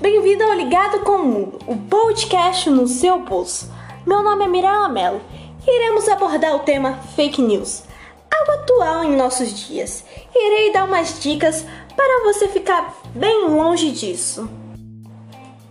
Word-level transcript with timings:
Bem-vindo 0.00 0.44
ao 0.44 0.52
Ligado 0.52 1.00
com 1.00 1.16
o 1.16 1.26
Mundo, 1.26 1.58
o 1.66 1.76
podcast 1.76 2.70
no 2.70 2.86
seu 2.86 3.18
bolso. 3.18 3.68
Meu 4.06 4.22
nome 4.22 4.44
é 4.44 4.48
Mirella 4.48 4.88
Mello 4.88 5.20
e 5.66 5.76
iremos 5.76 6.08
abordar 6.08 6.54
o 6.54 6.60
tema 6.60 7.00
fake 7.16 7.42
news, 7.42 7.82
algo 8.32 8.62
atual 8.62 9.02
em 9.02 9.16
nossos 9.16 9.66
dias. 9.66 10.04
Irei 10.32 10.72
dar 10.72 10.84
umas 10.84 11.20
dicas 11.20 11.66
para 11.96 12.22
você 12.22 12.46
ficar 12.46 12.94
bem 13.12 13.48
longe 13.48 13.90
disso. 13.90 14.48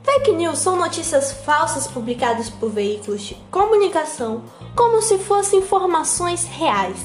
Fake 0.03 0.33
news 0.33 0.59
são 0.59 0.75
notícias 0.75 1.31
falsas 1.31 1.87
publicadas 1.87 2.49
por 2.49 2.69
veículos 2.69 3.21
de 3.21 3.35
comunicação 3.49 4.43
como 4.75 5.01
se 5.01 5.17
fossem 5.19 5.59
informações 5.59 6.43
reais. 6.43 6.97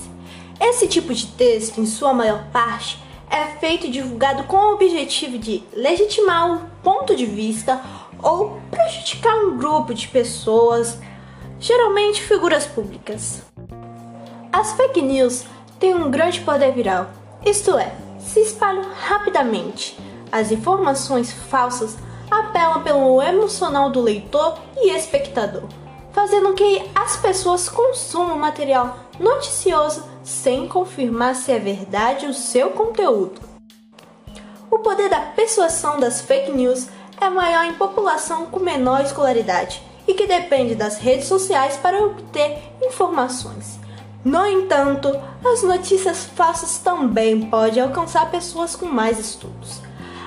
Esse 0.61 0.89
tipo 0.89 1.15
de 1.15 1.29
texto, 1.29 1.81
em 1.81 1.87
sua 1.87 2.13
maior 2.13 2.49
parte, 2.51 3.01
é 3.39 3.47
feito 3.61 3.87
e 3.87 3.91
divulgado 3.91 4.43
com 4.45 4.57
o 4.57 4.75
objetivo 4.75 5.39
de 5.39 5.63
legitimar 5.73 6.51
um 6.51 6.59
ponto 6.83 7.15
de 7.15 7.25
vista 7.25 7.81
ou 8.21 8.61
prejudicar 8.69 9.33
um 9.45 9.57
grupo 9.57 9.95
de 9.95 10.09
pessoas, 10.09 10.99
geralmente 11.61 12.21
figuras 12.21 12.67
públicas. 12.67 13.43
As 14.53 14.73
fake 14.73 15.01
news 15.01 15.45
têm 15.79 15.95
um 15.95 16.11
grande 16.11 16.41
poder 16.41 16.73
viral, 16.73 17.11
isto 17.47 17.79
é, 17.79 17.95
se 18.19 18.41
espalham 18.41 18.85
rapidamente. 18.93 19.97
As 20.33 20.51
informações 20.51 21.33
falsas 21.33 21.97
apelam 22.29 22.83
pelo 22.83 23.23
emocional 23.23 23.89
do 23.89 24.01
leitor 24.01 24.59
e 24.77 24.91
espectador, 24.91 25.69
fazendo 26.13 26.55
que 26.55 26.91
as 26.95 27.17
pessoas 27.17 27.69
consumam 27.69 28.39
material 28.39 28.99
noticioso 29.19 30.05
sem 30.23 30.69
confirmar 30.69 31.35
se 31.35 31.53
é 31.53 31.59
verdade 31.59 32.27
o 32.27 32.35
seu 32.35 32.71
conteúdo. 32.71 33.41
O 34.71 34.79
poder 34.79 35.09
da 35.09 35.21
persuasão 35.21 35.99
das 35.99 36.21
fake 36.21 36.53
news 36.53 36.89
é 37.21 37.29
maior 37.29 37.65
em 37.65 37.75
população 37.75 38.47
com 38.47 38.61
menor 38.61 39.03
escolaridade 39.03 39.83
e 40.07 40.15
que 40.15 40.27
depende 40.27 40.75
das 40.75 40.99
redes 40.99 41.27
sociais 41.27 41.77
para 41.77 42.03
obter 42.03 42.59
informações. 42.83 43.79
No 44.25 44.47
entanto, 44.47 45.09
as 45.45 45.63
notícias 45.63 46.25
falsas 46.25 46.79
também 46.79 47.49
podem 47.49 47.83
alcançar 47.83 48.31
pessoas 48.31 48.75
com 48.75 48.87
mais 48.87 49.19
estudos. 49.19 49.81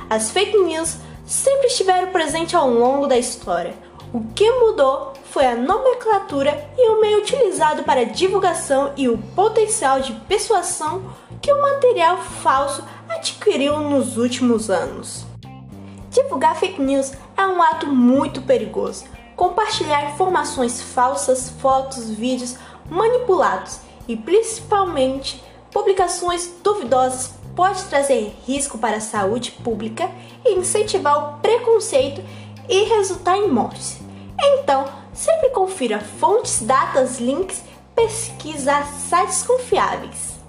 As 0.10 0.32
fake 0.32 0.58
news 0.58 0.98
sempre 1.26 1.68
estiveram 1.68 2.12
presentes 2.12 2.56
ao 2.56 2.70
longo 2.70 3.08
da 3.08 3.18
história. 3.18 3.74
O 4.14 4.20
que 4.36 4.52
mudou 4.52 5.14
foi 5.24 5.46
a 5.46 5.56
nomenclatura 5.56 6.70
e 6.78 6.90
o 6.90 7.00
meio 7.00 7.20
utilizado 7.20 7.84
para 7.84 8.06
divulgação 8.06 8.92
e 8.98 9.08
o 9.08 9.18
potencial 9.18 10.02
de 10.02 10.12
persuasão 10.28 11.02
que 11.42 11.52
o 11.52 11.62
material 11.62 12.18
falso 12.18 12.84
adquiriu 13.08 13.80
nos 13.80 14.18
últimos 14.18 14.70
anos. 14.70 15.26
Divulgar 16.10 16.58
fake 16.58 16.82
news 16.82 17.14
é 17.38 17.46
um 17.48 17.62
ato 17.62 17.88
muito 17.88 18.42
perigoso. 18.42 19.06
Compartilhar 19.38 20.12
informações 20.12 20.82
falsas, 20.82 21.50
fotos, 21.62 22.10
vídeos 22.10 22.58
manipulados 22.90 23.80
e 24.10 24.18
principalmente 24.18 25.42
publicações 25.72 26.52
duvidosas 26.62 27.34
pode 27.56 27.82
trazer 27.86 28.36
risco 28.46 28.78
para 28.78 28.98
a 28.98 29.02
saúde 29.02 29.52
pública 29.52 30.12
e 30.44 30.54
incentivar 30.56 31.18
o 31.18 31.40
preconceito 31.40 32.22
e 32.68 32.84
resultar 32.84 33.38
em 33.38 33.50
mortes. 33.50 34.01
Então, 34.42 34.92
sempre 35.14 35.50
confira 35.52 36.00
fontes, 36.00 36.62
datas, 36.62 37.20
links, 37.20 37.64
pesquisar 37.96 38.86
sites 38.88 39.44
confiáveis. 39.44 40.41